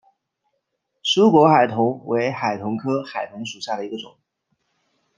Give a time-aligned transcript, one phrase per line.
[1.03, 4.17] 疏果海桐为海桐科海桐属下的一个种。